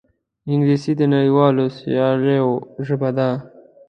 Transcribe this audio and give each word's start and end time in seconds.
انګلیسي 0.51 0.93
د 0.97 1.01
نړیوالو 1.13 1.65
سیالیو 1.77 2.49
ژبه 2.85 3.09
ده 3.17 3.29